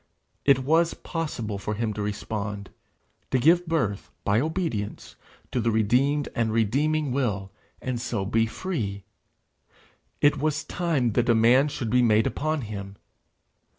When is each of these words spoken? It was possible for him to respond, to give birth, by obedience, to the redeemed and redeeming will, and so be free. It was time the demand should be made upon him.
It 0.45 0.63
was 0.65 0.95
possible 0.95 1.59
for 1.59 1.75
him 1.75 1.93
to 1.93 2.01
respond, 2.01 2.71
to 3.29 3.37
give 3.37 3.67
birth, 3.67 4.09
by 4.23 4.39
obedience, 4.41 5.15
to 5.51 5.61
the 5.61 5.69
redeemed 5.69 6.27
and 6.33 6.51
redeeming 6.51 7.11
will, 7.11 7.51
and 7.83 8.01
so 8.01 8.25
be 8.25 8.47
free. 8.47 9.03
It 10.19 10.37
was 10.39 10.63
time 10.63 11.11
the 11.11 11.21
demand 11.21 11.71
should 11.71 11.91
be 11.91 12.01
made 12.01 12.25
upon 12.25 12.61
him. 12.61 12.95